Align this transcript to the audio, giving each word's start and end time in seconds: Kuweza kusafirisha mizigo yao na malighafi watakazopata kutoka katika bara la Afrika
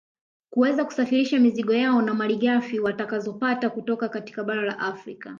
Kuweza 0.49 0.85
kusafirisha 0.85 1.39
mizigo 1.39 1.73
yao 1.73 2.01
na 2.01 2.13
malighafi 2.13 2.79
watakazopata 2.79 3.69
kutoka 3.69 4.09
katika 4.09 4.43
bara 4.43 4.61
la 4.65 4.79
Afrika 4.79 5.29